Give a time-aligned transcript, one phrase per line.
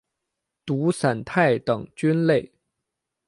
[0.65, 2.51] 毒伞肽等菌类。